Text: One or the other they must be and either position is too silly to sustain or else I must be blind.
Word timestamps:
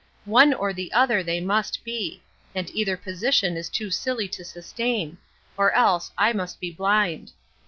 One 0.25 0.51
or 0.55 0.73
the 0.73 0.91
other 0.93 1.21
they 1.21 1.39
must 1.39 1.83
be 1.83 2.23
and 2.55 2.71
either 2.71 2.97
position 2.97 3.55
is 3.55 3.69
too 3.69 3.91
silly 3.91 4.27
to 4.29 4.43
sustain 4.43 5.19
or 5.57 5.71
else 5.75 6.11
I 6.17 6.33
must 6.33 6.59
be 6.59 6.71
blind. 6.71 7.33